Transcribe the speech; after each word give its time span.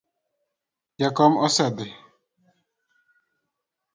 Jakom 1.01 1.33
osedhi 1.47 1.87